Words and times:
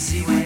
See 0.00 0.22
when 0.22 0.39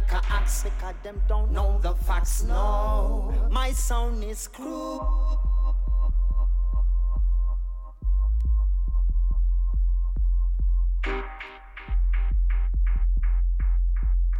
like 0.00 0.12
a 0.12 0.32
axe 0.32 0.64
because 0.64 0.94
them 1.02 1.20
don't 1.28 1.52
know 1.52 1.78
the 1.82 1.92
facts. 1.94 2.42
No, 2.44 3.32
my 3.50 3.72
sound 3.72 4.22
is. 4.24 4.48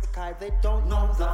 Because 0.01 0.35
they 0.41 0.51
don't 0.63 0.89
know 0.89 1.11
the 1.19 1.29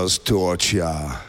was 0.00 0.18
Torcha. 0.22 1.20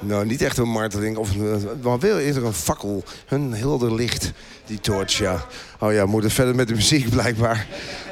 Nou, 0.00 0.26
niet 0.26 0.42
echt 0.42 0.58
een 0.58 0.68
marteling. 0.68 1.16
Of, 1.16 1.34
een- 1.34 1.68
maar 1.82 1.98
wel 1.98 2.18
eerder 2.18 2.44
een 2.44 2.52
fakkel. 2.52 3.04
Een 3.28 3.52
helder 3.54 3.94
licht, 3.94 4.32
die 4.66 4.80
Torcha. 4.80 5.46
Oh 5.80 5.92
ja, 5.92 6.04
we 6.04 6.10
moeten 6.10 6.30
verder 6.30 6.54
met 6.54 6.68
de 6.68 6.74
muziek 6.74 7.10
blijkbaar. 7.10 7.66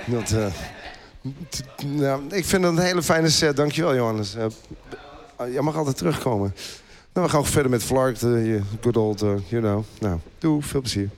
Dat, 0.06 0.30
eh, 0.30 0.46
nou, 1.86 2.22
ik 2.30 2.44
vind 2.44 2.64
het 2.64 2.72
een 2.76 2.82
hele 2.82 3.02
fijne 3.02 3.28
set. 3.30 3.56
Dankjewel, 3.56 3.94
Johannes. 3.94 4.34
Eh, 4.34 4.46
jij 5.52 5.62
mag 5.62 5.76
altijd 5.76 5.96
terugkomen. 5.96 6.54
Nou, 7.12 7.26
we 7.26 7.32
gaan 7.32 7.46
verder 7.46 7.70
met 7.70 7.82
Flark. 7.82 8.18
de 8.18 8.60
good 8.80 8.96
old, 8.96 9.22
eh, 9.22 9.28
you 9.48 9.62
know. 9.62 9.84
Nou, 9.98 10.18
doe, 10.38 10.62
veel 10.62 10.80
plezier. 10.80 11.08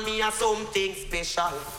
man, 0.00 0.04
me 0.04 0.20
a 0.22 0.30
something 0.30 0.94
special. 0.94 1.73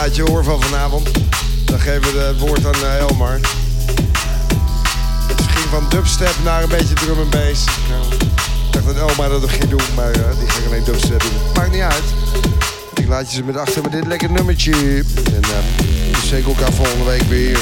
Plaatje 0.00 0.22
hoor 0.22 0.44
van 0.44 0.62
vanavond. 0.62 1.10
Dan 1.64 1.80
geven 1.80 2.12
we 2.12 2.18
het 2.18 2.38
woord 2.38 2.66
aan 2.66 2.74
eh, 2.74 2.98
Elmar. 2.98 3.40
Het 5.28 5.40
ging 5.40 5.68
van 5.70 5.88
dubstep 5.88 6.34
naar 6.44 6.62
een 6.62 6.68
beetje 6.68 6.94
drum 6.94 7.20
en 7.20 7.30
bass. 7.30 7.64
Ik 8.66 8.72
dacht 8.72 8.86
dat 8.86 8.96
Elmar 8.96 9.28
dat 9.28 9.40
nog 9.40 9.56
ging 9.56 9.68
doen, 9.68 9.94
maar 9.94 10.10
eh, 10.10 10.38
die 10.38 10.48
ging 10.48 10.66
alleen 10.66 10.84
dubstep 10.84 11.20
doen. 11.20 11.52
Maakt 11.54 11.72
niet 11.72 11.80
uit. 11.80 12.04
Ik 12.94 13.08
laat 13.08 13.30
je 13.30 13.36
ze 13.36 13.42
met 13.42 13.56
achter 13.56 13.82
met 13.82 13.92
dit 13.92 14.06
lekker 14.06 14.30
nummertje. 14.30 14.72
En 15.24 15.42
uh, 15.42 15.82
we 16.12 16.26
zeker 16.26 16.48
elkaar 16.48 16.72
volgende 16.72 17.04
week 17.04 17.22
weer. 17.22 17.58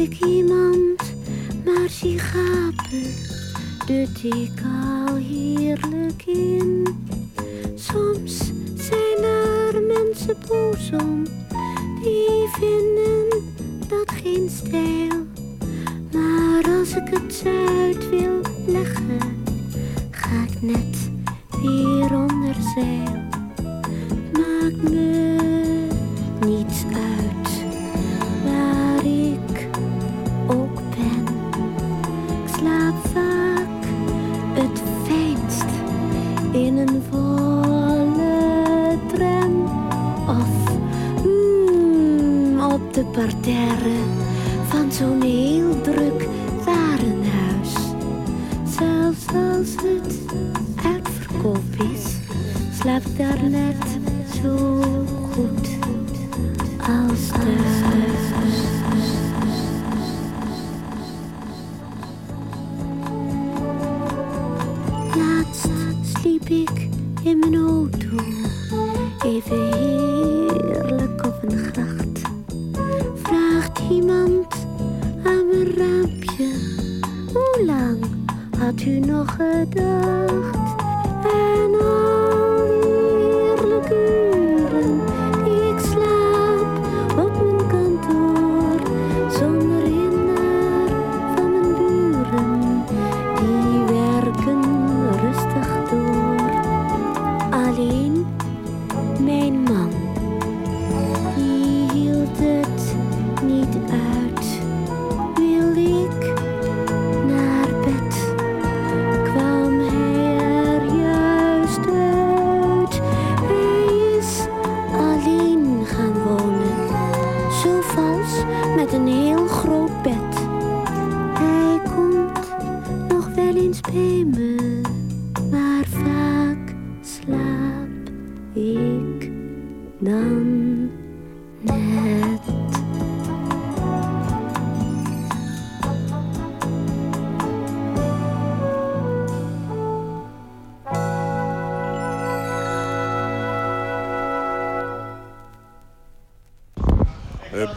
Ik 0.00 0.24
iemand 0.24 1.02
maar 1.64 1.88
zie 1.88 2.18
gapen, 2.18 3.14
dut 3.86 4.22
ik 4.22 4.60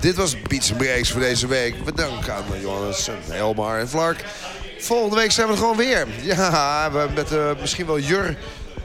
dit 0.03 0.15
was 0.15 0.41
Beats 0.41 0.71
Breaks 0.71 1.11
voor 1.11 1.21
deze 1.21 1.47
week. 1.47 1.75
We 1.85 1.93
danken 1.93 2.33
aan 2.33 2.43
Johannes, 2.61 3.09
Elmar 3.29 3.79
en 3.79 3.89
Flark. 3.89 4.25
Volgende 4.79 5.15
week 5.15 5.31
zijn 5.31 5.47
we 5.47 5.53
er 5.53 5.59
gewoon 5.59 5.77
weer. 5.77 6.07
Ja, 6.23 6.89
met 7.15 7.31
eh, 7.31 7.51
misschien 7.59 7.85
wel 7.85 7.99
Jur. 7.99 8.37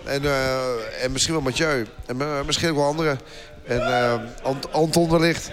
En, 0.05 0.25
eh, 0.25 1.05
en 1.05 1.13
misschien 1.13 1.35
wel 1.35 1.43
Mathieu. 1.43 1.87
En 2.07 2.21
eh, 2.21 2.45
misschien 2.47 2.69
ook 2.71 2.77
wel 2.77 2.85
anderen. 2.85 3.21
En 3.67 3.83
Ant- 4.43 4.73
Anton 4.73 5.11
wellicht. 5.11 5.51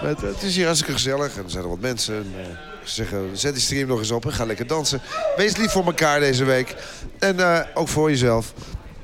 Het 0.00 0.42
is 0.42 0.56
hier 0.56 0.64
hartstikke 0.64 0.94
gezellig. 0.94 1.36
En 1.36 1.44
er 1.44 1.50
zijn 1.50 1.62
er 1.62 1.68
wat 1.70 1.80
mensen. 1.80 2.14
En, 2.14 2.58
ze 2.84 2.94
zeggen, 2.94 3.30
zet 3.32 3.52
die 3.52 3.62
stream 3.62 3.88
nog 3.88 3.98
eens 3.98 4.10
op 4.10 4.24
en 4.24 4.32
ga 4.32 4.44
lekker 4.44 4.66
dansen. 4.66 5.00
Wees 5.36 5.56
lief 5.56 5.70
voor 5.70 5.84
elkaar 5.84 6.20
deze 6.20 6.44
week. 6.44 6.74
En 7.18 7.66
ook 7.74 7.88
voor 7.88 8.10
jezelf. 8.10 8.52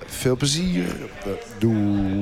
Veel 0.07 0.37
plezier. 0.37 0.85
Doei. 1.59 2.16